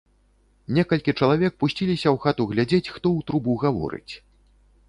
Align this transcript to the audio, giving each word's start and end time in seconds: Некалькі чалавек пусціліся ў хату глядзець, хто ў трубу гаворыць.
Некалькі 0.77 1.15
чалавек 1.19 1.53
пусціліся 1.63 2.07
ў 2.15 2.23
хату 2.23 2.43
глядзець, 2.55 2.91
хто 2.97 2.97
ў 2.97 3.19
трубу 3.29 3.53
гаворыць. 3.67 4.13